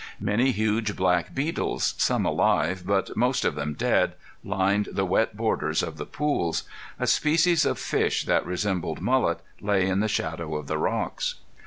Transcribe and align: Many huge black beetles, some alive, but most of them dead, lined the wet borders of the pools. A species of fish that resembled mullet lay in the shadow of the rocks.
Many 0.19 0.49
huge 0.51 0.95
black 0.95 1.35
beetles, 1.35 1.93
some 1.99 2.25
alive, 2.25 2.81
but 2.87 3.15
most 3.15 3.45
of 3.45 3.53
them 3.53 3.75
dead, 3.75 4.13
lined 4.43 4.87
the 4.91 5.05
wet 5.05 5.37
borders 5.37 5.83
of 5.83 5.97
the 5.97 6.07
pools. 6.07 6.63
A 6.99 7.05
species 7.05 7.67
of 7.67 7.77
fish 7.77 8.25
that 8.25 8.43
resembled 8.43 8.99
mullet 8.99 9.41
lay 9.59 9.85
in 9.87 9.99
the 9.99 10.07
shadow 10.07 10.55
of 10.55 10.65
the 10.65 10.79
rocks. 10.79 11.35